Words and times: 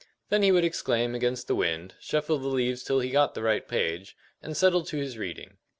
Then 0.29 0.41
he 0.41 0.51
would 0.51 0.63
exclaim 0.65 1.13
against 1.13 1.45
the 1.45 1.53
wind, 1.53 1.93
shuffle 1.99 2.39
the 2.39 2.47
leaves 2.47 2.81
till 2.83 3.01
he 3.01 3.11
got 3.11 3.35
the 3.35 3.43
right 3.43 3.67
page, 3.67 4.17
and 4.41 4.57
settle 4.57 4.83
to 4.85 4.97
his 4.97 5.15
reading. 5.15 5.57